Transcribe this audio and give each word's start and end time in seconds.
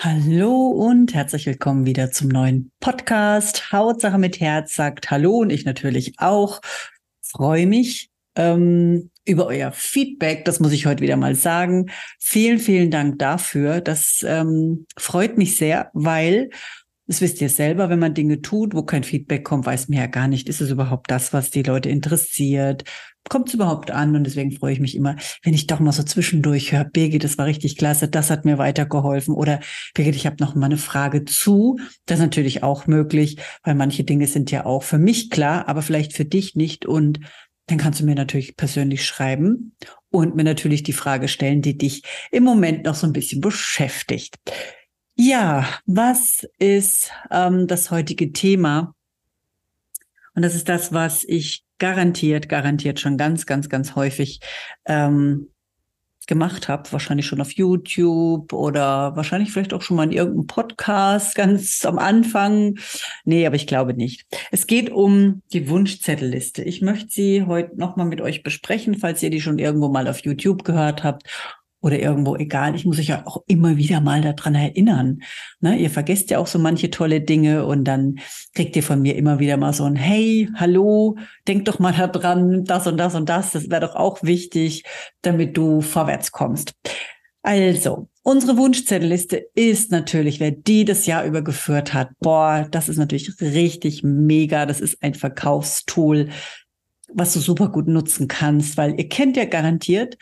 Hallo 0.00 0.68
und 0.68 1.12
herzlich 1.12 1.44
willkommen 1.46 1.84
wieder 1.84 2.12
zum 2.12 2.28
neuen 2.28 2.70
Podcast. 2.78 3.72
Hautsache 3.72 4.16
mit 4.16 4.38
Herz 4.38 4.76
sagt 4.76 5.10
Hallo 5.10 5.38
und 5.38 5.50
ich 5.50 5.64
natürlich 5.64 6.20
auch. 6.20 6.60
Freue 7.20 7.66
mich 7.66 8.08
ähm, 8.36 9.10
über 9.24 9.46
euer 9.46 9.72
Feedback. 9.72 10.44
Das 10.44 10.60
muss 10.60 10.70
ich 10.70 10.86
heute 10.86 11.02
wieder 11.02 11.16
mal 11.16 11.34
sagen. 11.34 11.90
Vielen, 12.20 12.60
vielen 12.60 12.92
Dank 12.92 13.18
dafür. 13.18 13.80
Das 13.80 14.20
ähm, 14.24 14.86
freut 14.96 15.36
mich 15.36 15.56
sehr, 15.56 15.90
weil 15.94 16.50
das 17.08 17.22
wisst 17.22 17.40
ihr 17.40 17.48
selber, 17.48 17.88
wenn 17.88 17.98
man 17.98 18.12
Dinge 18.12 18.42
tut, 18.42 18.74
wo 18.74 18.82
kein 18.82 19.02
Feedback 19.02 19.42
kommt, 19.42 19.64
weiß 19.64 19.88
man 19.88 19.98
ja 19.98 20.06
gar 20.06 20.28
nicht, 20.28 20.46
ist 20.46 20.60
es 20.60 20.70
überhaupt 20.70 21.10
das, 21.10 21.32
was 21.32 21.50
die 21.50 21.62
Leute 21.62 21.88
interessiert? 21.88 22.84
Kommt 23.30 23.48
es 23.48 23.54
überhaupt 23.54 23.90
an? 23.90 24.14
Und 24.14 24.24
deswegen 24.24 24.52
freue 24.52 24.74
ich 24.74 24.80
mich 24.80 24.94
immer, 24.94 25.16
wenn 25.42 25.54
ich 25.54 25.66
doch 25.66 25.80
mal 25.80 25.92
so 25.92 26.02
zwischendurch 26.02 26.72
höre, 26.72 26.84
Birgit, 26.84 27.24
das 27.24 27.38
war 27.38 27.46
richtig 27.46 27.78
klasse, 27.78 28.08
das 28.08 28.30
hat 28.30 28.44
mir 28.44 28.58
weitergeholfen. 28.58 29.34
Oder 29.34 29.60
Birgit, 29.94 30.16
ich 30.16 30.26
habe 30.26 30.36
noch 30.38 30.54
mal 30.54 30.66
eine 30.66 30.76
Frage 30.76 31.24
zu. 31.24 31.78
Das 32.04 32.18
ist 32.18 32.24
natürlich 32.24 32.62
auch 32.62 32.86
möglich, 32.86 33.38
weil 33.64 33.74
manche 33.74 34.04
Dinge 34.04 34.26
sind 34.26 34.50
ja 34.50 34.66
auch 34.66 34.82
für 34.82 34.98
mich 34.98 35.30
klar, 35.30 35.66
aber 35.66 35.80
vielleicht 35.80 36.12
für 36.12 36.26
dich 36.26 36.56
nicht. 36.56 36.84
Und 36.84 37.20
dann 37.68 37.78
kannst 37.78 38.00
du 38.00 38.04
mir 38.04 38.16
natürlich 38.16 38.54
persönlich 38.56 39.06
schreiben 39.06 39.74
und 40.10 40.36
mir 40.36 40.44
natürlich 40.44 40.82
die 40.82 40.92
Frage 40.92 41.28
stellen, 41.28 41.62
die 41.62 41.78
dich 41.78 42.02
im 42.30 42.44
Moment 42.44 42.84
noch 42.84 42.94
so 42.94 43.06
ein 43.06 43.14
bisschen 43.14 43.40
beschäftigt. 43.40 44.36
Ja, 45.20 45.66
was 45.84 46.46
ist 46.60 47.10
ähm, 47.32 47.66
das 47.66 47.90
heutige 47.90 48.32
Thema? 48.32 48.94
Und 50.36 50.42
das 50.42 50.54
ist 50.54 50.68
das, 50.68 50.92
was 50.92 51.24
ich 51.24 51.64
garantiert, 51.78 52.48
garantiert 52.48 53.00
schon 53.00 53.16
ganz, 53.16 53.44
ganz, 53.44 53.68
ganz 53.68 53.96
häufig 53.96 54.38
ähm, 54.84 55.48
gemacht 56.28 56.68
habe, 56.68 56.92
wahrscheinlich 56.92 57.26
schon 57.26 57.40
auf 57.40 57.50
YouTube 57.50 58.52
oder 58.52 59.16
wahrscheinlich 59.16 59.50
vielleicht 59.50 59.74
auch 59.74 59.82
schon 59.82 59.96
mal 59.96 60.04
in 60.04 60.12
irgendeinem 60.12 60.46
Podcast 60.46 61.34
ganz 61.34 61.84
am 61.84 61.98
Anfang. 61.98 62.78
Nee, 63.24 63.44
aber 63.44 63.56
ich 63.56 63.66
glaube 63.66 63.94
nicht. 63.94 64.24
Es 64.52 64.68
geht 64.68 64.88
um 64.88 65.42
die 65.52 65.68
Wunschzettelliste. 65.68 66.62
Ich 66.62 66.80
möchte 66.80 67.10
sie 67.10 67.42
heute 67.44 67.76
nochmal 67.76 68.06
mit 68.06 68.20
euch 68.20 68.44
besprechen, 68.44 68.96
falls 68.96 69.20
ihr 69.24 69.30
die 69.30 69.40
schon 69.40 69.58
irgendwo 69.58 69.88
mal 69.88 70.06
auf 70.06 70.20
YouTube 70.20 70.62
gehört 70.62 71.02
habt 71.02 71.24
oder 71.80 71.98
irgendwo, 71.98 72.36
egal, 72.36 72.74
ich 72.74 72.84
muss 72.84 72.98
euch 72.98 73.08
ja 73.08 73.26
auch 73.26 73.42
immer 73.46 73.76
wieder 73.76 74.00
mal 74.00 74.20
daran 74.20 74.54
erinnern. 74.54 75.20
Ne? 75.60 75.76
Ihr 75.76 75.90
vergesst 75.90 76.30
ja 76.30 76.38
auch 76.38 76.46
so 76.46 76.58
manche 76.58 76.90
tolle 76.90 77.20
Dinge 77.20 77.66
und 77.66 77.84
dann 77.84 78.16
kriegt 78.54 78.74
ihr 78.74 78.82
von 78.82 79.00
mir 79.00 79.14
immer 79.16 79.38
wieder 79.38 79.56
mal 79.56 79.72
so 79.72 79.84
ein 79.84 79.94
Hey, 79.94 80.48
hallo, 80.56 81.16
denk 81.46 81.66
doch 81.66 81.78
mal 81.78 81.92
daran, 81.92 82.64
das 82.64 82.86
und 82.86 82.96
das 82.96 83.14
und 83.14 83.28
das, 83.28 83.52
das 83.52 83.70
wäre 83.70 83.82
doch 83.82 83.94
auch 83.94 84.22
wichtig, 84.22 84.84
damit 85.22 85.56
du 85.56 85.80
vorwärts 85.80 86.32
kommst. 86.32 86.72
Also, 87.42 88.08
unsere 88.22 88.56
Wunschzettelliste 88.56 89.48
ist 89.54 89.92
natürlich, 89.92 90.40
wer 90.40 90.50
die 90.50 90.84
das 90.84 91.06
Jahr 91.06 91.24
über 91.24 91.42
geführt 91.42 91.94
hat, 91.94 92.10
boah, 92.18 92.66
das 92.70 92.88
ist 92.88 92.98
natürlich 92.98 93.40
richtig 93.40 94.02
mega, 94.02 94.66
das 94.66 94.80
ist 94.80 95.02
ein 95.02 95.14
Verkaufstool, 95.14 96.30
was 97.12 97.32
du 97.32 97.40
super 97.40 97.70
gut 97.70 97.86
nutzen 97.86 98.28
kannst, 98.28 98.76
weil 98.76 98.98
ihr 98.98 99.08
kennt 99.08 99.36
ja 99.36 99.44
garantiert 99.44 100.18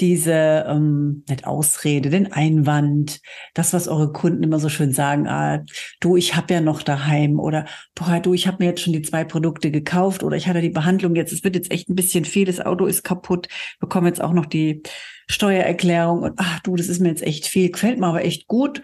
diese 0.00 0.64
ähm, 0.66 1.24
nicht 1.28 1.46
Ausrede, 1.46 2.10
den 2.10 2.32
Einwand, 2.32 3.20
das, 3.54 3.72
was 3.72 3.88
eure 3.88 4.12
Kunden 4.12 4.42
immer 4.42 4.58
so 4.58 4.68
schön 4.68 4.92
sagen, 4.92 5.28
ah, 5.28 5.64
du, 6.00 6.16
ich 6.16 6.36
habe 6.36 6.54
ja 6.54 6.60
noch 6.60 6.82
daheim 6.82 7.38
oder 7.38 7.66
boah, 7.94 8.20
du, 8.20 8.32
ich 8.32 8.46
habe 8.46 8.58
mir 8.60 8.70
jetzt 8.70 8.82
schon 8.82 8.92
die 8.92 9.02
zwei 9.02 9.24
Produkte 9.24 9.70
gekauft 9.70 10.22
oder 10.22 10.36
ich 10.36 10.48
hatte 10.48 10.60
die 10.60 10.70
Behandlung 10.70 11.14
jetzt, 11.14 11.32
es 11.32 11.44
wird 11.44 11.54
jetzt 11.54 11.70
echt 11.70 11.88
ein 11.88 11.94
bisschen 11.94 12.24
viel, 12.24 12.46
das 12.46 12.60
Auto 12.60 12.86
ist 12.86 13.04
kaputt, 13.04 13.48
bekomme 13.78 14.08
jetzt 14.08 14.20
auch 14.20 14.32
noch 14.32 14.46
die 14.46 14.82
Steuererklärung 15.28 16.22
und 16.22 16.34
ach 16.36 16.60
du, 16.60 16.76
das 16.76 16.88
ist 16.88 17.00
mir 17.00 17.08
jetzt 17.08 17.22
echt 17.22 17.46
viel, 17.46 17.70
gefällt 17.70 18.00
mir 18.00 18.06
aber 18.06 18.24
echt 18.24 18.46
gut. 18.46 18.82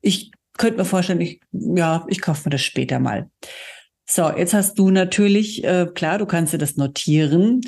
Ich 0.00 0.30
könnte 0.56 0.78
mir 0.78 0.84
vorstellen, 0.84 1.20
ich, 1.20 1.40
ja, 1.52 2.04
ich 2.08 2.20
kaufe 2.20 2.42
mir 2.44 2.50
das 2.50 2.62
später 2.62 2.98
mal. 2.98 3.30
So, 4.06 4.30
jetzt 4.30 4.54
hast 4.54 4.78
du 4.78 4.90
natürlich, 4.90 5.64
äh, 5.64 5.86
klar, 5.94 6.18
du 6.18 6.26
kannst 6.26 6.52
dir 6.52 6.58
das 6.58 6.76
notieren 6.76 7.60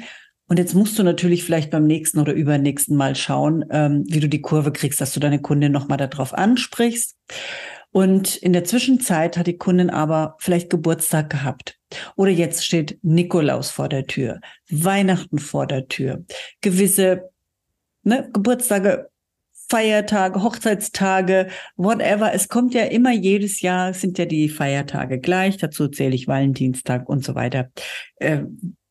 und 0.50 0.58
jetzt 0.58 0.74
musst 0.74 0.98
du 0.98 1.04
natürlich 1.04 1.44
vielleicht 1.44 1.70
beim 1.70 1.86
nächsten 1.86 2.18
oder 2.18 2.32
übernächsten 2.32 2.96
Mal 2.96 3.14
schauen, 3.14 3.64
ähm, 3.70 4.02
wie 4.08 4.18
du 4.18 4.28
die 4.28 4.40
Kurve 4.40 4.72
kriegst, 4.72 5.00
dass 5.00 5.12
du 5.12 5.20
deine 5.20 5.40
Kundin 5.40 5.70
nochmal 5.70 5.96
darauf 5.96 6.34
ansprichst. 6.34 7.16
Und 7.92 8.34
in 8.34 8.52
der 8.52 8.64
Zwischenzeit 8.64 9.36
hat 9.36 9.46
die 9.46 9.58
Kundin 9.58 9.90
aber 9.90 10.34
vielleicht 10.40 10.68
Geburtstag 10.68 11.30
gehabt. 11.30 11.78
Oder 12.16 12.32
jetzt 12.32 12.66
steht 12.66 12.98
Nikolaus 13.02 13.70
vor 13.70 13.88
der 13.88 14.08
Tür, 14.08 14.40
Weihnachten 14.68 15.38
vor 15.38 15.68
der 15.68 15.86
Tür, 15.86 16.24
gewisse 16.60 17.30
ne, 18.02 18.28
Geburtstage, 18.32 19.08
Feiertage, 19.68 20.42
Hochzeitstage, 20.42 21.46
whatever. 21.76 22.34
Es 22.34 22.48
kommt 22.48 22.74
ja 22.74 22.86
immer 22.86 23.12
jedes 23.12 23.60
Jahr, 23.60 23.94
sind 23.94 24.18
ja 24.18 24.24
die 24.24 24.48
Feiertage 24.48 25.20
gleich. 25.20 25.58
Dazu 25.58 25.86
zähle 25.86 26.16
ich 26.16 26.26
Valentinstag 26.26 27.08
und 27.08 27.24
so 27.24 27.36
weiter. 27.36 27.70
Äh, 28.16 28.42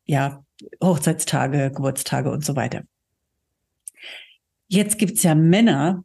ja, 0.05 0.45
Hochzeitstage, 0.83 1.71
Geburtstage 1.71 2.31
und 2.31 2.43
so 2.45 2.55
weiter. 2.55 2.83
Jetzt 4.67 4.97
gibt's 4.97 5.23
ja 5.23 5.35
Männer 5.35 6.03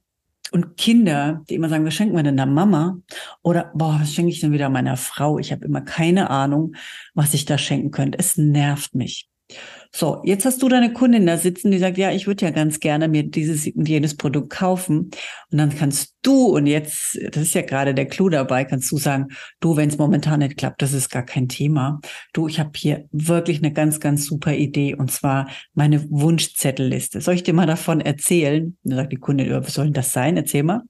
und 0.52 0.76
Kinder, 0.76 1.42
die 1.48 1.54
immer 1.54 1.68
sagen, 1.68 1.84
was 1.84 1.94
schenken 1.94 2.16
wir 2.16 2.22
denn 2.22 2.36
der 2.36 2.46
Mama? 2.46 2.98
Oder, 3.42 3.72
boah, 3.74 3.98
was 4.00 4.14
schenke 4.14 4.30
ich 4.30 4.40
denn 4.40 4.52
wieder 4.52 4.68
meiner 4.68 4.96
Frau? 4.96 5.38
Ich 5.38 5.52
habe 5.52 5.64
immer 5.64 5.80
keine 5.80 6.30
Ahnung, 6.30 6.74
was 7.14 7.34
ich 7.34 7.44
da 7.44 7.58
schenken 7.58 7.90
könnte. 7.90 8.18
Es 8.18 8.36
nervt 8.36 8.94
mich. 8.94 9.28
So, 9.96 10.20
jetzt 10.24 10.44
hast 10.44 10.60
du 10.60 10.68
deine 10.68 10.92
Kundin 10.92 11.24
da 11.24 11.38
sitzen, 11.38 11.70
die 11.70 11.78
sagt, 11.78 11.98
ja, 11.98 12.10
ich 12.10 12.26
würde 12.26 12.44
ja 12.44 12.50
ganz 12.50 12.80
gerne 12.80 13.06
mir 13.06 13.22
dieses 13.22 13.68
und 13.68 13.88
jenes 13.88 14.16
Produkt 14.16 14.50
kaufen. 14.50 15.12
Und 15.52 15.58
dann 15.58 15.72
kannst 15.72 16.16
du, 16.22 16.46
und 16.46 16.66
jetzt, 16.66 17.16
das 17.30 17.44
ist 17.44 17.54
ja 17.54 17.62
gerade 17.62 17.94
der 17.94 18.06
Clou 18.06 18.28
dabei, 18.28 18.64
kannst 18.64 18.90
du 18.90 18.96
sagen, 18.96 19.28
du, 19.60 19.76
wenn 19.76 19.88
es 19.88 19.96
momentan 19.96 20.40
nicht 20.40 20.56
klappt, 20.56 20.82
das 20.82 20.94
ist 20.94 21.10
gar 21.10 21.22
kein 21.22 21.48
Thema. 21.48 22.00
Du, 22.32 22.48
ich 22.48 22.58
habe 22.58 22.72
hier 22.74 23.04
wirklich 23.12 23.58
eine 23.58 23.72
ganz, 23.72 24.00
ganz 24.00 24.26
super 24.26 24.52
Idee, 24.54 24.96
und 24.96 25.12
zwar 25.12 25.48
meine 25.74 26.04
Wunschzettelliste. 26.10 27.20
Soll 27.20 27.34
ich 27.34 27.44
dir 27.44 27.54
mal 27.54 27.68
davon 27.68 28.00
erzählen? 28.00 28.76
Und 28.82 28.90
dann 28.90 28.96
sagt 28.96 29.12
die 29.12 29.16
Kundin, 29.16 29.48
was 29.52 29.74
soll 29.74 29.84
denn 29.84 29.94
das 29.94 30.12
sein? 30.12 30.36
Erzähl 30.36 30.64
mal. 30.64 30.82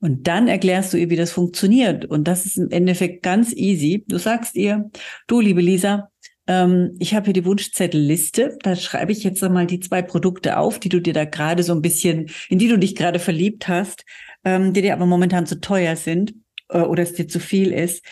Und 0.00 0.26
dann 0.26 0.48
erklärst 0.48 0.92
du 0.92 0.96
ihr, 0.96 1.10
wie 1.10 1.16
das 1.16 1.32
funktioniert. 1.32 2.04
Und 2.04 2.28
das 2.28 2.46
ist 2.46 2.56
im 2.58 2.70
Endeffekt 2.70 3.22
ganz 3.22 3.52
easy. 3.52 4.04
Du 4.08 4.18
sagst 4.18 4.54
ihr, 4.54 4.90
du, 5.26 5.40
liebe 5.40 5.60
Lisa, 5.60 6.10
ähm, 6.46 6.94
ich 6.98 7.14
habe 7.14 7.26
hier 7.26 7.32
die 7.32 7.44
Wunschzettelliste. 7.44 8.58
Da 8.62 8.76
schreibe 8.76 9.12
ich 9.12 9.24
jetzt 9.24 9.42
einmal 9.42 9.66
die 9.66 9.80
zwei 9.80 10.02
Produkte 10.02 10.58
auf, 10.58 10.78
die 10.78 10.88
du 10.88 11.00
dir 11.00 11.12
da 11.12 11.24
gerade 11.24 11.62
so 11.62 11.72
ein 11.72 11.82
bisschen, 11.82 12.30
in 12.48 12.58
die 12.58 12.68
du 12.68 12.78
dich 12.78 12.94
gerade 12.94 13.18
verliebt 13.18 13.68
hast, 13.68 14.04
ähm, 14.44 14.72
die 14.72 14.82
dir 14.82 14.92
aber 14.92 15.06
momentan 15.06 15.46
zu 15.46 15.60
teuer 15.60 15.96
sind 15.96 16.34
äh, 16.68 16.80
oder 16.80 17.02
es 17.02 17.14
dir 17.14 17.28
zu 17.28 17.40
viel 17.40 17.72
ist. 17.72 18.04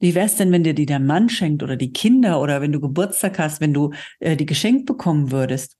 Wie 0.00 0.14
wär's 0.14 0.36
denn, 0.36 0.52
wenn 0.52 0.62
dir 0.62 0.74
die 0.74 0.86
der 0.86 1.00
Mann 1.00 1.28
schenkt 1.28 1.62
oder 1.62 1.76
die 1.76 1.92
Kinder 1.92 2.40
oder 2.40 2.60
wenn 2.60 2.72
du 2.72 2.80
Geburtstag 2.80 3.38
hast, 3.38 3.60
wenn 3.60 3.74
du 3.74 3.92
äh, 4.20 4.36
die 4.36 4.46
geschenkt 4.46 4.86
bekommen 4.86 5.32
würdest? 5.32 5.76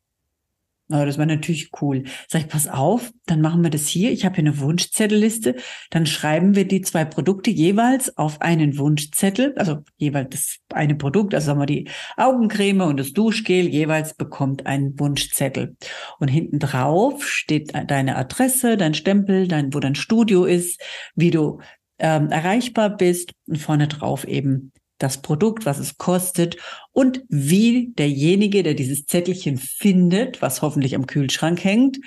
Oh, 0.90 1.04
das 1.04 1.18
war 1.18 1.26
natürlich 1.26 1.70
cool. 1.82 2.04
Sag 2.28 2.40
ich, 2.42 2.48
pass 2.48 2.66
auf, 2.66 3.12
dann 3.26 3.42
machen 3.42 3.62
wir 3.62 3.68
das 3.68 3.88
hier. 3.88 4.10
Ich 4.10 4.24
habe 4.24 4.36
hier 4.36 4.44
eine 4.44 4.58
Wunschzettelliste. 4.58 5.56
Dann 5.90 6.06
schreiben 6.06 6.56
wir 6.56 6.66
die 6.66 6.80
zwei 6.80 7.04
Produkte 7.04 7.50
jeweils 7.50 8.16
auf 8.16 8.40
einen 8.40 8.78
Wunschzettel. 8.78 9.52
Also 9.58 9.84
jeweils 9.98 10.30
das 10.30 10.58
eine 10.72 10.94
Produkt, 10.94 11.34
also 11.34 11.46
sagen 11.46 11.60
wir 11.60 11.66
die 11.66 11.90
Augencreme 12.16 12.80
und 12.82 12.98
das 12.98 13.12
Duschgel 13.12 13.68
jeweils 13.68 14.14
bekommt 14.14 14.64
einen 14.64 14.98
Wunschzettel. 14.98 15.76
Und 16.20 16.28
hinten 16.28 16.58
drauf 16.58 17.22
steht 17.28 17.72
deine 17.90 18.16
Adresse, 18.16 18.78
dein 18.78 18.94
Stempel, 18.94 19.46
dein, 19.46 19.74
wo 19.74 19.80
dein 19.80 19.94
Studio 19.94 20.46
ist, 20.46 20.80
wie 21.14 21.30
du 21.30 21.60
ähm, 21.98 22.30
erreichbar 22.30 22.96
bist 22.96 23.32
und 23.46 23.58
vorne 23.58 23.88
drauf 23.88 24.26
eben 24.26 24.72
das 24.98 25.22
Produkt, 25.22 25.66
was 25.66 25.78
es 25.78 25.96
kostet 25.96 26.56
und 26.92 27.22
wie 27.28 27.92
derjenige, 27.94 28.62
der 28.62 28.74
dieses 28.74 29.06
Zettelchen 29.06 29.56
findet, 29.56 30.42
was 30.42 30.62
hoffentlich 30.62 30.94
am 30.94 31.06
Kühlschrank 31.06 31.62
hängt, 31.62 31.98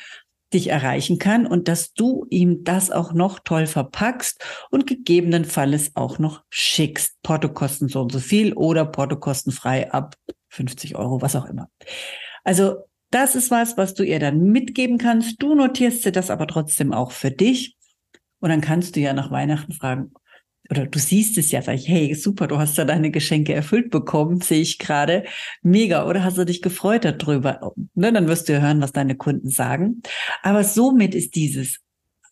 dich 0.54 0.68
erreichen 0.68 1.18
kann 1.18 1.48
und 1.48 1.68
dass 1.68 1.94
du 1.94 2.26
ihm 2.30 2.64
das 2.64 2.92
auch 2.92 3.14
noch 3.14 3.40
toll 3.40 3.68
verpackst 3.68 4.44
und 4.70 4.86
gegebenenfalls 4.86 5.92
auch 5.96 6.20
noch 6.20 6.44
schickst. 6.50 7.22
Portokosten 7.24 7.88
so 7.88 8.02
und 8.02 8.12
so 8.12 8.20
viel 8.20 8.54
oder 8.54 8.86
Portokostenfrei 8.86 9.92
ab 9.92 10.16
50 10.50 10.96
Euro, 10.98 11.22
was 11.22 11.36
auch 11.36 11.46
immer. 11.46 11.70
Also 12.44 12.84
das 13.12 13.36
ist 13.36 13.52
was, 13.52 13.78
was 13.78 13.94
du 13.94 14.04
ihr 14.04 14.20
dann 14.20 14.52
mitgeben 14.52 14.98
kannst. 14.98 15.42
Du 15.42 15.56
notierst 15.56 16.06
dir 16.06 16.12
das 16.12 16.30
aber 16.30 16.48
trotzdem 16.48 16.94
auch 16.94 17.12
für 17.12 17.32
dich. 17.32 17.78
Und 18.40 18.50
dann 18.50 18.62
kannst 18.62 18.96
du 18.96 19.00
ja 19.00 19.14
nach 19.14 19.32
Weihnachten 19.32 19.74
fragen, 19.74 20.14
oder 20.72 20.86
du 20.86 21.00
siehst 21.00 21.38
es 21.38 21.52
ja, 21.52 21.62
sag 21.62 21.76
ich, 21.76 21.88
hey, 21.88 22.16
super, 22.16 22.48
du 22.48 22.58
hast 22.58 22.78
ja 22.78 22.86
deine 22.86 23.12
Geschenke 23.12 23.54
erfüllt 23.54 23.92
bekommen, 23.92 24.40
sehe 24.40 24.62
ich 24.62 24.80
gerade. 24.80 25.26
Mega, 25.62 26.08
oder 26.08 26.24
hast 26.24 26.38
du 26.38 26.46
dich 26.46 26.62
gefreut 26.62 27.04
darüber? 27.04 27.74
Ne, 27.94 28.14
dann 28.14 28.28
wirst 28.28 28.48
du 28.48 28.54
ja 28.54 28.62
hören, 28.62 28.82
was 28.82 28.94
deine 28.94 29.16
Kunden 29.16 29.50
sagen. 29.50 30.02
Aber 30.42 30.64
somit 30.64 31.14
ist 31.14 31.36
dieses 31.36 31.80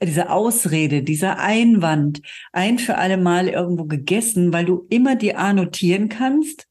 diese 0.02 0.30
Ausrede, 0.30 1.04
dieser 1.04 1.40
Einwand 1.40 2.22
ein 2.54 2.80
für 2.80 2.98
alle 2.98 3.18
Mal 3.18 3.50
irgendwo 3.50 3.84
gegessen, 3.84 4.54
weil 4.54 4.64
du 4.64 4.88
immer 4.90 5.18
dir 5.18 5.38
annotieren 5.38 6.08
kannst, 6.08 6.69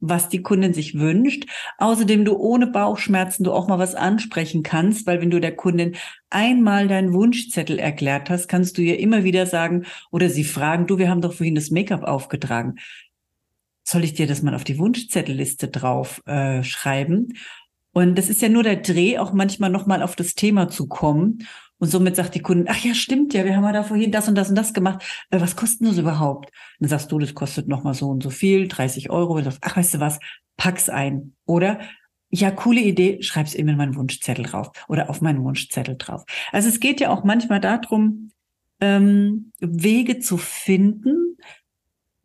was 0.00 0.28
die 0.28 0.42
Kundin 0.42 0.74
sich 0.74 0.98
wünscht. 0.98 1.46
Außerdem 1.78 2.24
du 2.24 2.36
ohne 2.36 2.66
Bauchschmerzen 2.66 3.44
du 3.44 3.52
auch 3.52 3.68
mal 3.68 3.78
was 3.78 3.94
ansprechen 3.94 4.62
kannst, 4.62 5.06
weil 5.06 5.20
wenn 5.20 5.30
du 5.30 5.40
der 5.40 5.56
Kundin 5.56 5.96
einmal 6.30 6.88
deinen 6.88 7.12
Wunschzettel 7.12 7.78
erklärt 7.78 8.30
hast, 8.30 8.48
kannst 8.48 8.78
du 8.78 8.82
ihr 8.82 8.98
immer 8.98 9.24
wieder 9.24 9.46
sagen 9.46 9.84
oder 10.10 10.30
sie 10.30 10.44
fragen, 10.44 10.86
du, 10.86 10.98
wir 10.98 11.10
haben 11.10 11.22
doch 11.22 11.32
vorhin 11.32 11.54
das 11.54 11.70
Make-up 11.70 12.04
aufgetragen. 12.04 12.76
Soll 13.84 14.04
ich 14.04 14.14
dir 14.14 14.26
das 14.26 14.42
mal 14.42 14.54
auf 14.54 14.64
die 14.64 14.78
Wunschzettelliste 14.78 15.68
drauf 15.68 16.22
äh, 16.26 16.62
schreiben? 16.62 17.34
Und 17.92 18.16
das 18.16 18.28
ist 18.28 18.42
ja 18.42 18.48
nur 18.48 18.62
der 18.62 18.76
Dreh, 18.76 19.18
auch 19.18 19.32
manchmal 19.32 19.70
nochmal 19.70 20.02
auf 20.02 20.14
das 20.14 20.34
Thema 20.34 20.68
zu 20.68 20.86
kommen. 20.86 21.46
Und 21.78 21.88
somit 21.88 22.16
sagt 22.16 22.34
die 22.34 22.42
Kundin, 22.42 22.66
ach 22.68 22.78
ja, 22.78 22.94
stimmt 22.94 23.34
ja, 23.34 23.44
wir 23.44 23.56
haben 23.56 23.64
ja 23.64 23.72
da 23.72 23.82
vorhin 23.82 24.10
das 24.10 24.28
und 24.28 24.34
das 24.34 24.48
und 24.48 24.56
das 24.56 24.74
gemacht. 24.74 25.02
Äh, 25.30 25.40
was 25.40 25.56
kostet 25.56 25.86
das 25.86 25.98
überhaupt? 25.98 26.46
Und 26.46 26.52
dann 26.80 26.90
sagst 26.90 27.12
du, 27.12 27.18
das 27.18 27.34
kostet 27.34 27.68
nochmal 27.68 27.94
so 27.94 28.08
und 28.08 28.22
so 28.22 28.30
viel, 28.30 28.68
30 28.68 29.10
Euro. 29.10 29.34
Und 29.34 29.44
sagst, 29.44 29.60
ach, 29.62 29.76
weißt 29.76 29.94
du 29.94 30.00
was, 30.00 30.18
pack's 30.56 30.88
ein. 30.88 31.34
Oder, 31.46 31.78
ja, 32.30 32.50
coole 32.50 32.80
Idee, 32.80 33.22
schreib's 33.22 33.54
eben 33.54 33.68
in 33.68 33.76
meinen 33.76 33.96
Wunschzettel 33.96 34.44
drauf 34.44 34.70
oder 34.88 35.08
auf 35.08 35.20
meinen 35.20 35.42
Wunschzettel 35.44 35.96
drauf. 35.96 36.24
Also 36.52 36.68
es 36.68 36.80
geht 36.80 37.00
ja 37.00 37.10
auch 37.10 37.24
manchmal 37.24 37.60
darum, 37.60 38.32
ähm, 38.80 39.52
Wege 39.60 40.18
zu 40.18 40.36
finden, 40.36 41.36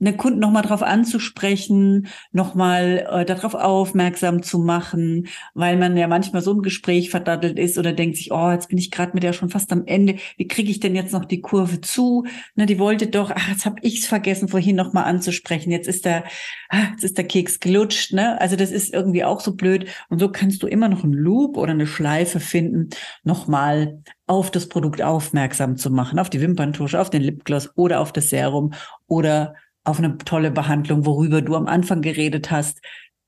eine 0.05 0.17
Kunden 0.17 0.39
nochmal 0.39 0.63
darauf 0.63 0.83
anzusprechen, 0.83 2.07
nochmal 2.31 3.07
äh, 3.09 3.25
darauf 3.25 3.53
aufmerksam 3.53 4.43
zu 4.43 4.59
machen, 4.59 5.27
weil 5.53 5.77
man 5.77 5.95
ja 5.95 6.07
manchmal 6.07 6.41
so 6.41 6.51
im 6.51 6.61
Gespräch 6.61 7.09
verdattelt 7.09 7.57
ist 7.57 7.77
oder 7.77 7.93
denkt 7.93 8.17
sich, 8.17 8.31
oh, 8.31 8.51
jetzt 8.51 8.69
bin 8.69 8.77
ich 8.77 8.91
gerade 8.91 9.13
mit 9.13 9.23
der 9.23 9.33
schon 9.33 9.49
fast 9.49 9.71
am 9.71 9.85
Ende. 9.85 10.15
Wie 10.37 10.47
kriege 10.47 10.71
ich 10.71 10.79
denn 10.79 10.95
jetzt 10.95 11.13
noch 11.13 11.25
die 11.25 11.41
Kurve 11.41 11.81
zu? 11.81 12.25
Na, 12.55 12.65
die 12.65 12.79
wollte 12.79 13.07
doch, 13.07 13.31
ach, 13.33 13.49
jetzt 13.49 13.65
habe 13.65 13.77
ich 13.81 13.99
es 13.99 14.07
vergessen, 14.07 14.49
vorhin 14.49 14.75
nochmal 14.75 15.05
anzusprechen. 15.05 15.71
Jetzt 15.71 15.87
ist 15.87 16.05
der, 16.05 16.25
ah, 16.69 16.89
jetzt 16.91 17.03
ist 17.03 17.17
der 17.17 17.25
Keks 17.25 17.59
gelutscht. 17.59 18.13
Ne? 18.13 18.39
Also 18.41 18.55
das 18.55 18.71
ist 18.71 18.93
irgendwie 18.93 19.23
auch 19.23 19.39
so 19.39 19.55
blöd. 19.55 19.87
Und 20.09 20.19
so 20.19 20.29
kannst 20.29 20.61
du 20.63 20.67
immer 20.67 20.89
noch 20.89 21.03
einen 21.03 21.13
Loop 21.13 21.57
oder 21.57 21.71
eine 21.71 21.87
Schleife 21.87 22.39
finden, 22.39 22.89
nochmal 23.23 24.01
auf 24.27 24.51
das 24.51 24.67
Produkt 24.67 25.01
aufmerksam 25.01 25.77
zu 25.77 25.89
machen, 25.91 26.19
auf 26.19 26.29
die 26.29 26.41
Wimperntusche, 26.41 26.99
auf 26.99 27.09
den 27.09 27.21
Lipgloss 27.21 27.71
oder 27.75 27.99
auf 27.99 28.13
das 28.13 28.29
Serum 28.29 28.73
oder 29.07 29.55
auf 29.83 29.99
eine 29.99 30.17
tolle 30.17 30.51
Behandlung, 30.51 31.05
worüber 31.05 31.41
du 31.41 31.55
am 31.55 31.67
Anfang 31.67 32.01
geredet 32.01 32.51
hast 32.51 32.81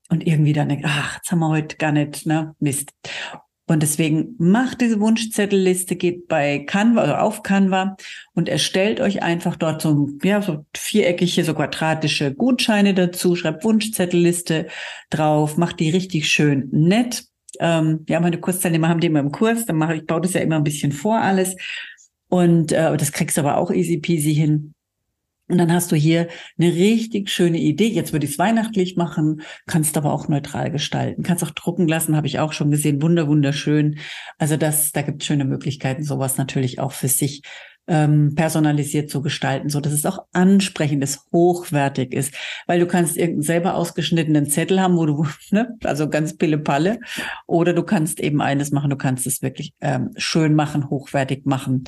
und 0.08 0.26
irgendwie 0.26 0.52
dann 0.52 0.70
ach, 0.84 1.16
jetzt 1.16 1.30
haben 1.30 1.40
wir 1.40 1.48
heute 1.48 1.76
gar 1.76 1.92
nicht, 1.92 2.26
ne, 2.26 2.54
Mist. 2.58 2.92
Und 3.68 3.82
deswegen 3.82 4.36
macht 4.38 4.80
diese 4.80 5.00
Wunschzettelliste, 5.00 5.96
geht 5.96 6.28
bei 6.28 6.60
Canva 6.60 7.02
oder 7.02 7.22
auf 7.22 7.42
Canva 7.42 7.96
und 8.32 8.48
erstellt 8.48 9.00
euch 9.00 9.24
einfach 9.24 9.56
dort 9.56 9.82
so, 9.82 10.08
ja, 10.22 10.40
so 10.40 10.64
viereckige, 10.72 11.42
so 11.42 11.52
quadratische 11.52 12.32
Gutscheine 12.32 12.94
dazu, 12.94 13.34
schreibt 13.34 13.64
Wunschzettelliste 13.64 14.68
drauf, 15.10 15.56
macht 15.56 15.80
die 15.80 15.90
richtig 15.90 16.28
schön 16.28 16.68
nett. 16.70 17.24
Ähm, 17.58 18.04
ja, 18.08 18.20
meine 18.20 18.38
Kursteilnehmer 18.38 18.88
haben 18.88 19.00
die 19.00 19.08
immer 19.08 19.20
im 19.20 19.32
Kurs, 19.32 19.66
dann 19.66 19.76
mache 19.76 19.96
ich, 19.96 20.06
baue 20.06 20.20
das 20.20 20.34
ja 20.34 20.42
immer 20.42 20.56
ein 20.56 20.64
bisschen 20.64 20.92
vor 20.92 21.18
alles. 21.18 21.56
Und 22.28 22.70
äh, 22.70 22.96
das 22.96 23.10
kriegst 23.10 23.36
du 23.36 23.40
aber 23.40 23.56
auch 23.56 23.72
easy 23.72 23.98
peasy 23.98 24.32
hin. 24.32 24.75
Und 25.48 25.58
dann 25.58 25.72
hast 25.72 25.92
du 25.92 25.96
hier 25.96 26.28
eine 26.58 26.72
richtig 26.72 27.30
schöne 27.30 27.58
Idee. 27.58 27.88
Jetzt 27.88 28.12
würde 28.12 28.26
ich 28.26 28.32
es 28.32 28.38
weihnachtlich 28.38 28.96
machen, 28.96 29.42
kannst 29.66 29.96
aber 29.96 30.12
auch 30.12 30.28
neutral 30.28 30.70
gestalten. 30.70 31.22
Kannst 31.22 31.44
auch 31.44 31.50
drucken 31.50 31.86
lassen, 31.86 32.16
habe 32.16 32.26
ich 32.26 32.40
auch 32.40 32.52
schon 32.52 32.70
gesehen. 32.70 33.00
Wunder, 33.00 33.28
wunderschön. 33.28 33.98
Also 34.38 34.56
das, 34.56 34.92
da 34.92 35.02
gibt 35.02 35.22
es 35.22 35.26
schöne 35.26 35.44
Möglichkeiten, 35.44 36.02
sowas 36.02 36.36
natürlich 36.36 36.80
auch 36.80 36.92
für 36.92 37.08
sich 37.08 37.42
ähm, 37.88 38.34
personalisiert 38.34 39.10
zu 39.10 39.22
gestalten, 39.22 39.68
so 39.68 39.80
dass 39.80 39.92
es 39.92 40.06
auch 40.06 40.24
ansprechend 40.32 41.02
ist, 41.04 41.20
hochwertig 41.32 42.12
ist, 42.12 42.34
weil 42.66 42.80
du 42.80 42.86
kannst 42.86 43.16
irgendeinen 43.16 43.42
selber 43.42 43.74
ausgeschnittenen 43.74 44.46
Zettel 44.46 44.80
haben, 44.80 44.96
wo 44.96 45.06
du, 45.06 45.26
ne, 45.50 45.76
also 45.84 46.08
ganz 46.08 46.36
pille 46.36 46.58
palle, 46.58 46.98
oder 47.46 47.72
du 47.72 47.82
kannst 47.82 48.20
eben 48.20 48.40
eines 48.40 48.72
machen, 48.72 48.90
du 48.90 48.96
kannst 48.96 49.26
es 49.26 49.42
wirklich 49.42 49.72
ähm, 49.80 50.10
schön 50.16 50.54
machen, 50.54 50.90
hochwertig 50.90 51.46
machen 51.46 51.84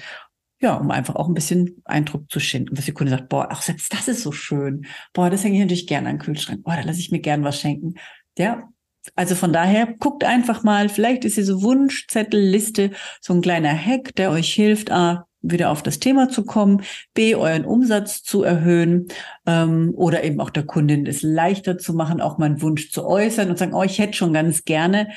ja, 0.60 0.74
um 0.74 0.90
einfach 0.90 1.14
auch 1.14 1.28
ein 1.28 1.34
bisschen 1.34 1.80
Eindruck 1.84 2.30
zu 2.30 2.40
schinden. 2.40 2.74
Dass 2.74 2.84
die 2.84 2.92
Kunde 2.92 3.10
sagt, 3.10 3.28
boah, 3.28 3.48
ach, 3.50 3.62
selbst 3.62 3.92
das 3.92 4.08
ist 4.08 4.22
so 4.22 4.32
schön. 4.32 4.86
Boah, 5.12 5.30
das 5.30 5.44
hänge 5.44 5.56
ich 5.56 5.62
natürlich 5.62 5.86
gerne 5.86 6.08
an 6.08 6.16
den 6.16 6.22
Kühlschrank. 6.22 6.64
Boah, 6.64 6.76
da 6.76 6.82
lasse 6.82 7.00
ich 7.00 7.10
mir 7.10 7.20
gern 7.20 7.44
was 7.44 7.60
schenken. 7.60 7.94
Ja, 8.36 8.68
also 9.14 9.34
von 9.34 9.52
daher 9.52 9.86
guckt 9.98 10.24
einfach 10.24 10.62
mal, 10.62 10.88
vielleicht 10.88 11.24
ist 11.24 11.36
diese 11.36 11.62
Wunschzettelliste 11.62 12.90
so 13.20 13.34
ein 13.34 13.40
kleiner 13.40 13.76
Hack, 13.76 14.14
der 14.16 14.30
euch 14.30 14.52
hilft, 14.52 14.90
A, 14.90 15.26
wieder 15.40 15.70
auf 15.70 15.82
das 15.82 16.00
Thema 16.00 16.28
zu 16.28 16.44
kommen, 16.44 16.82
B, 17.14 17.36
euren 17.36 17.64
Umsatz 17.64 18.22
zu 18.22 18.42
erhöhen 18.42 19.06
ähm, 19.46 19.92
oder 19.96 20.24
eben 20.24 20.40
auch 20.40 20.50
der 20.50 20.64
Kundin 20.64 21.06
es 21.06 21.22
leichter 21.22 21.78
zu 21.78 21.94
machen, 21.94 22.20
auch 22.20 22.38
mal 22.38 22.46
einen 22.46 22.60
Wunsch 22.60 22.90
zu 22.90 23.06
äußern 23.06 23.48
und 23.48 23.58
sagen, 23.58 23.74
oh, 23.74 23.84
ich 23.84 23.98
hätte 23.98 24.14
schon 24.14 24.32
ganz 24.32 24.64
gerne 24.64 25.08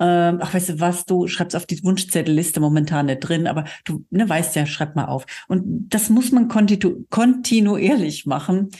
ähm, 0.00 0.38
ach, 0.40 0.54
weißt 0.54 0.70
du 0.70 0.80
was, 0.80 1.04
du 1.04 1.28
schreibst 1.28 1.54
auf 1.56 1.66
die 1.66 1.82
Wunschzettelliste 1.84 2.60
momentan 2.60 3.06
nicht 3.06 3.20
drin, 3.20 3.46
aber 3.46 3.64
du 3.84 4.04
ne, 4.10 4.28
weißt 4.28 4.56
ja, 4.56 4.66
schreib 4.66 4.96
mal 4.96 5.06
auf. 5.06 5.26
Und 5.48 5.88
das 5.88 6.10
muss 6.10 6.32
man 6.32 6.48
kontinu 6.48 7.04
kontinuierlich 7.10 8.26
machen. 8.26 8.70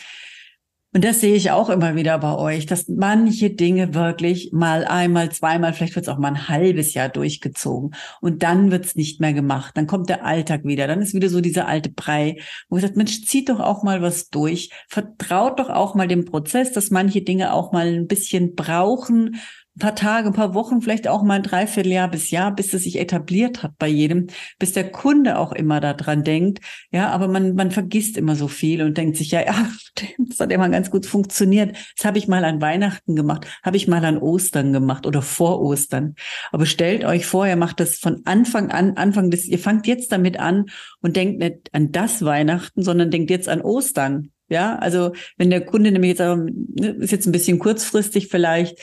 Und 0.95 1.05
das 1.05 1.21
sehe 1.21 1.35
ich 1.35 1.51
auch 1.51 1.71
immer 1.71 1.97
wieder 1.97 2.17
bei 2.19 2.37
euch, 2.37 2.67
dass 2.67 2.87
manche 2.87 3.51
Dinge 3.51 3.95
wirklich 3.95 4.53
mal 4.53 4.85
einmal, 4.85 5.33
zweimal, 5.33 5.73
vielleicht 5.73 5.97
wird 5.97 6.07
es 6.07 6.09
auch 6.09 6.19
mal 6.19 6.29
ein 6.29 6.49
halbes 6.49 6.95
Jahr 6.95 7.09
durchgezogen. 7.09 7.97
Und 8.21 8.45
dann 8.45 8.71
wird 8.71 8.85
es 8.85 8.95
nicht 8.95 9.21
mehr 9.21 9.33
gemacht. 9.33 9.77
Dann 9.77 9.89
kommt 9.89 10.09
der 10.09 10.25
Alltag 10.25 10.65
wieder. 10.65 10.87
Dann 10.87 11.03
ist 11.03 11.13
wieder 11.13 11.29
so 11.29 11.41
dieser 11.41 11.67
alte 11.67 11.91
Brei, 11.91 12.37
wo 12.69 12.79
sage, 12.79 12.95
Mensch, 12.95 13.25
zieht 13.25 13.49
doch 13.49 13.59
auch 13.59 13.83
mal 13.83 14.03
was 14.03 14.31
durch. 14.31 14.71
Vertraut 14.89 15.59
doch 15.59 15.69
auch 15.69 15.97
mal 15.97 16.07
dem 16.07 16.27
Prozess, 16.27 16.71
dass 16.71 16.93
manche 16.93 17.23
Dinge 17.23 17.53
auch 17.53 17.73
mal 17.73 17.89
ein 17.89 18.07
bisschen 18.07 18.55
brauchen, 18.55 19.41
paar 19.79 19.95
Tage, 19.97 20.29
ein 20.29 20.35
paar 20.35 20.55
Wochen, 20.55 20.81
vielleicht 20.81 21.09
auch 21.09 21.23
mal 21.23 21.35
ein 21.35 21.43
Dreivierteljahr 21.43 22.09
bis 22.09 22.31
Jahr, 22.31 22.55
bis 22.55 22.73
es 22.75 22.85
sich 22.85 22.99
etabliert 22.99 23.63
hat 23.63 23.73
bei 23.79 23.89
jedem, 23.89 24.29
bis 24.59 24.73
der 24.73 24.91
Kunde 24.91 25.39
auch 25.39 25.53
immer 25.53 25.81
daran 25.81 26.23
denkt. 26.23 26.61
Ja, 26.93 27.09
aber 27.09 27.27
man, 27.27 27.55
man 27.55 27.71
vergisst 27.71 28.17
immer 28.17 28.37
so 28.37 28.47
viel 28.47 28.83
und 28.83 28.97
denkt 28.97 29.17
sich, 29.17 29.33
ja, 29.33 29.41
ja, 29.45 29.69
das 30.19 30.41
hat 30.41 30.53
immer 30.53 30.69
ganz 30.69 30.91
gut 30.91 31.07
funktioniert. 31.07 31.77
Das 31.97 32.05
habe 32.05 32.19
ich 32.19 32.29
mal 32.29 32.45
an 32.45 32.61
Weihnachten 32.61 33.17
gemacht, 33.17 33.47
habe 33.63 33.77
ich 33.77 33.89
mal 33.89 34.05
an 34.05 34.19
Ostern 34.19 34.73
gemacht 34.73 35.07
oder 35.07 35.23
vor 35.23 35.61
Ostern. 35.61 36.15
Aber 36.53 36.67
stellt 36.67 37.05
euch 37.05 37.27
vor, 37.27 37.47
ihr 37.47 37.57
macht 37.57 37.81
das 37.81 37.97
von 37.97 38.23
Anfang 38.25 38.71
an, 38.71 38.97
Anfang 38.97 39.31
des, 39.31 39.47
ihr 39.47 39.59
fangt 39.59 39.87
jetzt 39.87 40.13
damit 40.13 40.39
an 40.39 40.67
und 41.01 41.17
denkt 41.17 41.41
nicht 41.41 41.71
an 41.73 41.91
das 41.91 42.25
Weihnachten, 42.25 42.83
sondern 42.83 43.11
denkt 43.11 43.31
jetzt 43.31 43.49
an 43.49 43.61
Ostern. 43.61 44.31
Ja, 44.49 44.77
also 44.77 45.13
wenn 45.39 45.49
der 45.49 45.65
Kunde 45.65 45.91
nämlich 45.91 46.11
jetzt, 46.11 46.21
ne, 46.21 46.91
ist 47.01 47.13
jetzt 47.13 47.27
ein 47.27 47.33
bisschen 47.33 47.59
kurzfristig 47.59 48.29
vielleicht, 48.29 48.79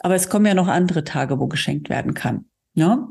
aber 0.00 0.14
es 0.14 0.28
kommen 0.28 0.46
ja 0.46 0.54
noch 0.54 0.68
andere 0.68 1.04
Tage, 1.04 1.38
wo 1.38 1.46
geschenkt 1.46 1.88
werden 1.88 2.14
kann. 2.14 2.46
Ja? 2.74 3.08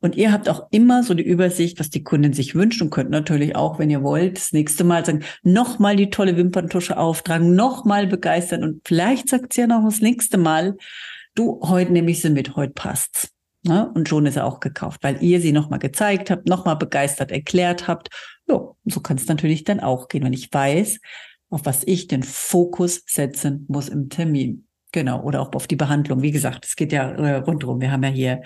Und 0.00 0.16
ihr 0.16 0.32
habt 0.32 0.48
auch 0.48 0.68
immer 0.70 1.02
so 1.02 1.14
die 1.14 1.26
Übersicht, 1.26 1.80
was 1.80 1.88
die 1.90 2.04
Kundin 2.04 2.34
sich 2.34 2.54
wünscht 2.54 2.82
und 2.82 2.90
könnt 2.90 3.10
natürlich 3.10 3.56
auch, 3.56 3.78
wenn 3.78 3.90
ihr 3.90 4.02
wollt, 4.02 4.36
das 4.36 4.52
nächste 4.52 4.84
Mal 4.84 5.04
sagen, 5.04 5.24
nochmal 5.42 5.96
die 5.96 6.10
tolle 6.10 6.36
Wimperntusche 6.36 6.98
auftragen, 6.98 7.54
nochmal 7.54 8.06
begeistern 8.06 8.62
und 8.62 8.82
vielleicht 8.86 9.28
sagt 9.28 9.54
sie 9.54 9.62
ja 9.62 9.66
noch 9.66 9.84
das 9.84 10.00
nächste 10.00 10.36
Mal, 10.36 10.76
du, 11.34 11.60
heute 11.62 11.92
nehme 11.92 12.10
ich 12.10 12.20
sie 12.20 12.30
mit, 12.30 12.54
heute 12.54 12.74
passt's. 12.74 13.30
Ja? 13.62 13.82
Und 13.82 14.08
schon 14.08 14.26
ist 14.26 14.36
er 14.36 14.44
auch 14.44 14.60
gekauft, 14.60 15.02
weil 15.02 15.22
ihr 15.22 15.40
sie 15.40 15.52
nochmal 15.52 15.78
gezeigt 15.78 16.30
habt, 16.30 16.46
nochmal 16.46 16.76
begeistert 16.76 17.32
erklärt 17.32 17.88
habt. 17.88 18.10
Ja, 18.46 18.60
so 18.84 19.00
kann 19.00 19.16
es 19.16 19.26
natürlich 19.26 19.64
dann 19.64 19.80
auch 19.80 20.08
gehen, 20.08 20.24
wenn 20.24 20.32
ich 20.32 20.52
weiß, 20.52 21.00
auf 21.50 21.64
was 21.64 21.82
ich 21.84 22.08
den 22.08 22.22
Fokus 22.22 23.02
setzen 23.06 23.64
muss 23.68 23.88
im 23.88 24.10
Termin. 24.10 24.67
Genau, 24.92 25.22
oder 25.22 25.42
auch 25.42 25.52
auf 25.52 25.66
die 25.66 25.76
Behandlung. 25.76 26.22
Wie 26.22 26.30
gesagt, 26.30 26.64
es 26.64 26.74
geht 26.74 26.92
ja 26.92 27.10
äh, 27.10 27.36
rundherum. 27.36 27.80
Wir 27.80 27.92
haben 27.92 28.02
ja 28.02 28.08
hier 28.08 28.42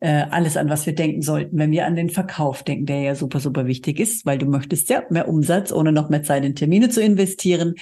äh, 0.00 0.24
alles, 0.30 0.56
an 0.56 0.70
was 0.70 0.86
wir 0.86 0.94
denken 0.94 1.22
sollten, 1.22 1.58
wenn 1.58 1.70
wir 1.70 1.86
an 1.86 1.96
den 1.96 2.10
Verkauf 2.10 2.62
denken, 2.62 2.86
der 2.86 3.00
ja 3.00 3.14
super, 3.14 3.40
super 3.40 3.66
wichtig 3.66 4.00
ist, 4.00 4.24
weil 4.24 4.38
du 4.38 4.46
möchtest 4.46 4.88
ja 4.90 5.02
mehr 5.10 5.28
Umsatz, 5.28 5.72
ohne 5.72 5.92
noch 5.92 6.08
mehr 6.08 6.22
Zeit 6.22 6.44
in 6.44 6.54
Termine 6.54 6.88
zu 6.88 7.02
investieren. 7.02 7.74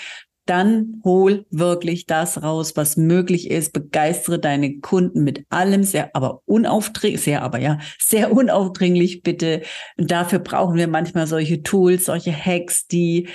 Dann 0.47 1.01
hol 1.05 1.47
wirklich 1.51 2.07
das 2.07 2.43
raus, 2.43 2.73
was 2.75 2.97
möglich 2.97 3.49
ist. 3.49 3.73
Begeistere 3.73 4.41
deine 4.41 4.81
Kunden 4.81 5.23
mit 5.23 5.47
allem, 5.51 5.85
sehr, 5.85 6.15
aber 6.17 6.43
unaufdringlich, 6.47 7.23
sehr, 7.23 7.43
aber 7.43 7.59
ja, 7.59 7.79
sehr 8.01 8.33
unaufdringlich, 8.33 9.23
bitte. 9.23 9.63
Und 9.97 10.11
dafür 10.11 10.41
brauchen 10.41 10.77
wir 10.77 10.89
manchmal 10.89 11.29
solche 11.29 11.63
Tools, 11.63 12.07
solche 12.07 12.33
Hacks, 12.33 12.89
die 12.89 13.29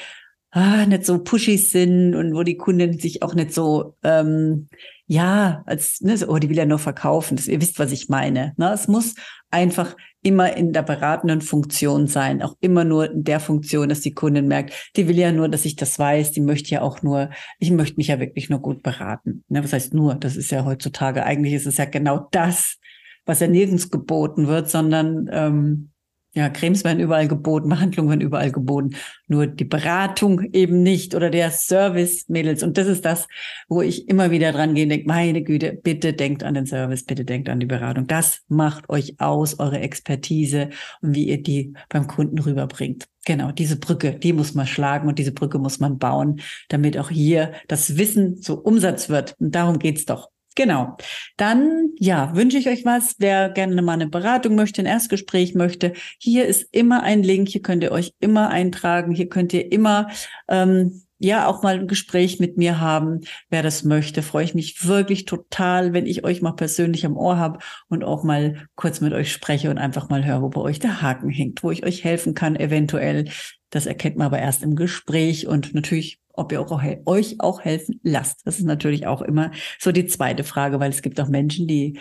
ah, 0.52 0.86
nicht 0.86 1.06
so 1.06 1.24
pushy 1.24 1.58
sind 1.58 2.16
und 2.16 2.34
wo 2.34 2.44
die 2.44 2.58
Kunden 2.58 2.98
sich 3.00 3.24
auch 3.24 3.34
nicht 3.34 3.54
so, 3.54 3.96
ähm, 4.04 4.68
ja, 5.08 5.64
als, 5.66 6.02
ne, 6.02 6.18
so, 6.18 6.28
oh, 6.28 6.38
die 6.38 6.50
will 6.50 6.58
ja 6.58 6.66
nur 6.66 6.80
verkaufen. 6.80 7.38
Das, 7.38 7.48
ihr 7.48 7.62
wisst, 7.62 7.80
was 7.80 7.92
ich 7.92 8.10
meine. 8.10 8.54
Ne? 8.58 8.72
Es 8.74 8.88
muss 8.88 9.16
einfach 9.50 9.96
immer 10.22 10.58
in 10.58 10.74
der 10.74 10.82
beratenden 10.82 11.42
Funktion 11.42 12.08
sein, 12.08 12.42
auch 12.42 12.56
immer 12.60 12.84
nur 12.84 13.12
in 13.12 13.24
der 13.24 13.40
Funktion, 13.40 13.88
dass 13.88 14.02
die 14.02 14.14
Kundin 14.14 14.48
merkt, 14.48 14.92
die 14.98 15.08
will 15.08 15.18
ja 15.18 15.32
nur, 15.32 15.48
dass 15.48 15.64
ich 15.64 15.78
das 15.78 15.98
weiß, 15.98 16.32
die 16.32 16.42
möchte 16.42 16.72
ja 16.72 16.82
auch 16.82 17.02
nur, 17.02 17.30
ich 17.60 17.72
möchte 17.72 17.96
mich 17.98 18.08
ja 18.08 18.20
wirklich 18.20 18.50
nur 18.50 18.60
gut 18.60 18.84
beraten. 18.84 19.46
Ne? 19.48 19.64
Was 19.64 19.72
heißt 19.72 19.94
nur? 19.94 20.16
Das 20.16 20.36
ist 20.36 20.52
ja 20.52 20.66
heutzutage, 20.66 21.24
eigentlich 21.24 21.54
ist 21.54 21.68
es 21.68 21.78
ja 21.78 21.86
genau 21.86 22.28
das, 22.32 22.78
was 23.26 23.40
ja 23.40 23.48
nirgends 23.48 23.90
geboten 23.90 24.48
wird, 24.48 24.70
sondern 24.70 25.30
ähm, 25.32 25.92
ja, 26.38 26.50
Cremes 26.50 26.84
werden 26.84 27.00
überall 27.00 27.28
geboten, 27.28 27.68
Behandlungen 27.68 28.12
werden 28.12 28.22
überall 28.22 28.52
geboten, 28.52 28.92
nur 29.28 29.48
die 29.48 29.66
Beratung 29.66 30.42
eben 30.54 30.84
nicht 30.84 31.16
oder 31.16 31.32
der 31.32 31.50
Service, 31.50 32.30
Mädels. 32.30 32.62
Und 32.62 32.78
das 32.78 32.86
ist 32.86 33.06
das, 33.06 33.28
wo 33.68 33.82
ich 33.82 34.08
immer 34.08 34.30
wieder 34.30 34.52
dran 34.52 34.76
gehe 34.76 34.84
und 34.84 34.90
denke, 34.90 35.08
meine 35.08 35.42
Güte, 35.42 35.74
bitte 35.74 36.14
denkt 36.14 36.44
an 36.44 36.54
den 36.54 36.68
Service, 36.68 37.06
bitte 37.06 37.26
denkt 37.26 37.50
an 37.50 37.60
die 37.60 37.66
Beratung. 37.66 38.06
Das 38.06 38.44
macht 38.50 38.88
euch 38.92 39.20
aus, 39.20 39.58
eure 39.58 39.80
Expertise 39.80 40.70
und 41.02 41.16
wie 41.16 41.28
ihr 41.28 41.42
die 41.42 41.74
beim 41.90 42.06
Kunden 42.06 42.38
rüberbringt. 42.38 43.08
Genau, 43.26 43.52
diese 43.52 43.80
Brücke, 43.80 44.14
die 44.14 44.32
muss 44.32 44.54
man 44.54 44.68
schlagen 44.68 45.08
und 45.08 45.18
diese 45.18 45.32
Brücke 45.32 45.58
muss 45.58 45.80
man 45.80 45.98
bauen, 45.98 46.42
damit 46.70 47.00
auch 47.00 47.10
hier 47.10 47.54
das 47.68 47.98
Wissen 47.98 48.44
zu 48.44 48.62
Umsatz 48.62 49.10
wird. 49.10 49.36
Und 49.40 49.56
darum 49.56 49.80
geht's 49.80 50.06
doch. 50.06 50.30
Genau. 50.58 50.98
Dann, 51.38 51.92
ja, 52.00 52.36
wünsche 52.36 52.58
ich 52.58 52.68
euch 52.68 52.84
was. 52.84 53.14
Wer 53.20 53.50
gerne 53.50 53.80
mal 53.84 53.94
eine 53.94 54.08
Beratung 54.08 54.56
möchte, 54.56 54.82
ein 54.82 54.88
Erstgespräch 54.88 55.54
möchte, 55.54 55.94
hier 56.18 56.48
ist 56.48 56.68
immer 56.72 57.04
ein 57.04 57.22
Link. 57.22 57.48
Hier 57.50 57.62
könnt 57.62 57.84
ihr 57.84 57.92
euch 57.92 58.14
immer 58.20 58.50
eintragen. 58.50 59.14
Hier 59.14 59.30
könnt 59.30 59.54
ihr 59.54 59.72
immer, 59.72 60.10
ähm, 60.48 61.04
ja, 61.20 61.46
auch 61.46 61.62
mal 61.62 61.76
ein 61.76 61.88
Gespräch 61.88 62.40
mit 62.40 62.58
mir 62.58 62.80
haben. 62.80 63.22
Wer 63.52 63.62
das 63.62 63.84
möchte, 63.84 64.24
freue 64.24 64.46
ich 64.46 64.56
mich 64.56 64.88
wirklich 64.88 65.26
total, 65.26 65.94
wenn 65.94 66.08
ich 66.08 66.24
euch 66.24 66.42
mal 66.42 66.54
persönlich 66.54 67.06
am 67.06 67.18
Ohr 67.18 67.38
habe 67.38 67.60
und 67.88 68.04
auch 68.04 68.24
mal 68.24 68.68
kurz 68.76 69.00
mit 69.00 69.14
euch 69.14 69.32
spreche 69.32 69.70
und 69.70 69.78
einfach 69.78 70.10
mal 70.10 70.26
höre, 70.26 70.42
wo 70.42 70.50
bei 70.50 70.62
euch 70.62 70.80
der 70.80 71.04
Haken 71.04 71.30
hängt, 71.30 71.62
wo 71.62 71.70
ich 71.70 71.86
euch 71.86 72.04
helfen 72.04 72.34
kann, 72.34 72.56
eventuell. 72.56 73.26
Das 73.70 73.86
erkennt 73.86 74.18
man 74.18 74.26
aber 74.26 74.40
erst 74.40 74.64
im 74.64 74.76
Gespräch 74.76 75.46
und 75.46 75.76
natürlich 75.76 76.20
ob 76.38 76.52
ihr 76.52 76.62
auch, 76.62 76.82
euch 77.06 77.36
auch 77.40 77.62
helfen 77.62 78.00
lasst. 78.04 78.42
Das 78.46 78.60
ist 78.60 78.66
natürlich 78.66 79.08
auch 79.08 79.22
immer 79.22 79.52
so 79.80 79.92
die 79.92 80.08
zweite 80.08 80.44
Frage, 80.44 80.80
weil 80.80 80.92
es 80.92 81.02
gibt 81.02 81.20
auch 81.20 81.28
Menschen, 81.28 81.68
die 81.68 82.00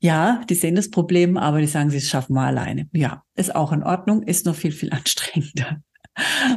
ja, 0.00 0.42
die 0.48 0.54
sehen 0.54 0.76
das 0.76 0.90
Problem, 0.90 1.36
aber 1.36 1.60
die 1.60 1.66
sagen, 1.66 1.90
sie 1.90 2.00
schaffen 2.00 2.34
mal 2.34 2.46
alleine. 2.46 2.88
Ja, 2.92 3.24
ist 3.34 3.54
auch 3.54 3.72
in 3.72 3.82
Ordnung, 3.82 4.22
ist 4.22 4.46
noch 4.46 4.54
viel, 4.54 4.70
viel 4.72 4.90
anstrengender. 4.92 5.80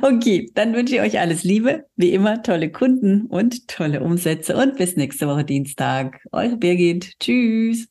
Okay, 0.02 0.50
dann 0.56 0.74
wünsche 0.74 0.96
ich 0.96 1.02
euch 1.02 1.20
alles 1.20 1.44
Liebe, 1.44 1.86
wie 1.96 2.14
immer 2.14 2.42
tolle 2.42 2.72
Kunden 2.72 3.28
und 3.28 3.68
tolle 3.68 4.02
Umsätze 4.02 4.58
und 4.58 4.78
bis 4.78 4.96
nächste 4.96 5.28
Woche 5.28 5.46
Dienstag. 5.46 6.20
Eure 6.32 6.58
Birgit. 6.58 7.20
Tschüss. 7.20 7.91